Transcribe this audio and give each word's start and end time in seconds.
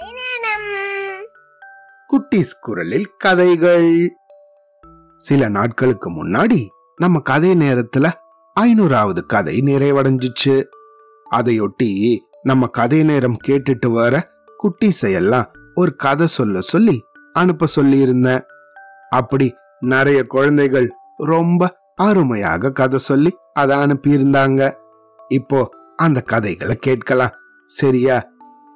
குட்டிஸ் 0.00 1.24
குட்டீஸ் 2.12 2.60
குரலில் 2.60 3.10
கதைகள். 3.18 4.16
சில 5.16 5.48
நாட்களுக்கு 5.48 6.10
முன்னாடி 6.10 6.66
நம்ம 6.96 7.18
கதை 7.18 7.50
நேரத்துல 7.50 8.12
ஐநூறாவது 8.60 9.26
கதை 9.26 9.60
நிறைவடைஞ்சிச்சு. 9.60 10.64
அதையொட்டி 11.30 12.18
நம்ம 12.42 12.66
கதை 12.66 13.02
நேரம் 13.02 13.36
கேட்டுட்டு 13.48 13.86
வர 13.86 14.30
குட்டீஸையெல்லாம் 14.62 15.44
ஒரு 15.74 15.96
கதை 15.96 16.26
சொல்ல 16.26 16.60
சொல்லி 16.60 17.04
அனுப்ப 17.32 17.66
சொல்லி 17.66 17.98
இருந்தேன் 17.98 18.42
அப்படி 19.10 19.54
நிறைய 19.80 20.26
குழந்தைகள் 20.26 20.92
ரொம்ப 21.16 21.78
அருமையாக 21.94 22.72
கதை 22.72 22.98
சொல்லி 22.98 23.36
அதை 23.52 23.76
அனுப்பியிருந்தாங்க. 23.76 24.74
இப்போ 25.28 25.70
அந்த 25.96 26.20
கதைகளை 26.20 26.76
கேட்கலாம். 26.76 27.32
சரியா? 27.66 28.26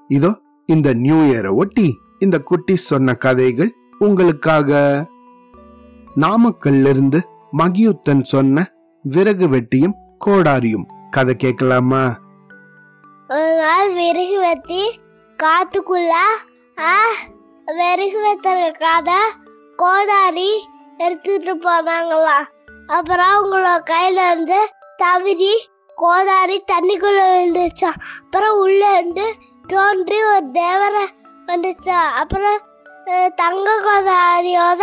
இதோ 0.09 0.45
இந்த 0.69 0.93
நியூ 0.95 1.17
இயரை 1.23 1.55
ஒட்டி 1.55 1.89
இந்த 2.19 2.39
குட்டி 2.39 2.77
சொன்ன 2.77 3.15
கதைகள் 3.15 3.71
உங்களுக்காக. 3.99 4.71
நாமக்கல்ல 6.17 6.89
இருந்து 6.89 7.19
மகியுத்தன் 7.59 8.23
சொன்ன 8.23 8.65
விறகு 9.05 9.47
வெட்டியும் 9.49 9.97
கோடாரியும். 10.27 10.87
கதை 11.11 11.35
கேட்கலாமா? 11.37 12.05
ஒரு 13.29 13.53
நாள் 13.57 13.93
விறகு 13.93 14.39
வெட்டி 14.41 14.83
காத்துக்குள்ள 15.39 16.13
விறகு 17.67 18.19
வெத்துறதுக்காக 18.27 19.11
கோதாரி 19.79 20.51
எடுத்துட்டு 20.99 21.55
போனாங்களாம் 21.57 22.47
அப்புறம் 22.87 23.33
அவங்களோட 23.37 23.71
கையில 23.91 24.27
இருந்து 24.31 24.61
தவிரி 24.97 25.55
கோதாரி 25.99 26.57
தண்ணிக்குள்ள 26.73 27.21
விழுந்துச்சான் 27.31 28.01
அப்புறம் 28.21 28.59
உள்ள 28.59 28.83
இருந்து 28.99 29.27
தோன்றி 29.71 30.19
ஒரு 30.31 30.47
தேவரை 30.57 31.05
வந்துச்சா? 31.47 32.01
அப்புறம் 32.21 32.59
தங்க 33.41 33.69
கோதாரியோட 33.85 34.83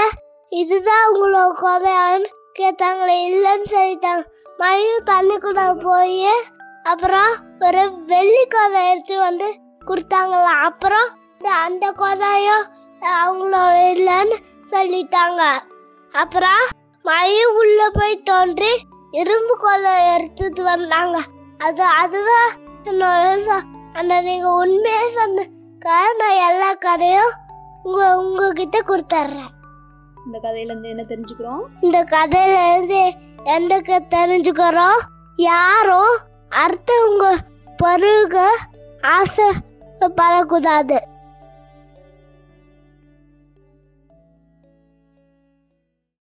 இதுதான் 0.62 1.06
உங்களோட 1.12 1.52
கோதையான்னு 1.62 2.30
கேட்டாங்களே 2.60 3.16
இல்லைன்னு 3.30 3.68
சொல்லிட்டாங்க. 3.76 4.24
மழையும் 4.58 5.08
தண்ணிக்குள்ள 5.10 5.62
போய் 5.84 6.30
அப்புறம் 6.92 7.34
ஒரு 7.60 7.84
வெள்ளி 8.12 8.44
கோதை 8.46 8.82
எடுத்து 8.92 9.18
வந்து 9.20 9.48
கொடுத்தாங்களாம் 9.88 10.64
அப்புறம் 10.70 11.10
அந்த 11.66 11.86
கோதாயும் 12.02 12.66
அவங்களோட 13.22 13.78
இல்லைன்னு 13.96 14.38
சொல்லிட்டாங்க. 14.72 15.42
அப்புறம் 16.14 16.64
மயில் 17.06 17.54
உள்ள 17.62 17.90
போய் 17.94 18.24
தோன்றி 18.30 18.74
இரும்பு 19.12 19.56
கோதை 19.64 19.94
எடுத்துட்டு 20.16 20.64
வந்தாங்க. 20.64 21.18
அது 21.66 21.84
அதுதான் 22.02 22.52
என்னோட 22.84 23.58
அந்த 23.94 24.22
நீங்க 24.22 24.50
உண்மையை 24.54 25.10
சொன்ன 25.10 25.46
நான் 26.18 26.52
எல்லா 26.52 26.74
கதையும் 26.74 27.34
உங்க 27.84 28.18
உங்ககிட்ட 28.18 28.80
கொடுத்துட்றேன் 28.80 29.52
இந்த 30.26 30.40
கதையில 30.42 30.72
இருந்து 30.72 30.90
என்ன 30.90 31.04
தெரிஞ்சுக்கிறோம்? 31.08 31.64
இந்த 31.82 32.04
கதையில 32.04 32.72
இருந்து 32.72 33.14
எனக்கு 33.44 33.96
தெரிஞ்சுக்கிறோம்? 34.10 35.00
யாரும் 35.36 36.18
அடுத்தவங்க 36.50 37.38
பொருளுக்கு 37.78 38.58
ஆசை 39.02 39.50
படக்கூடாது. 40.16 41.08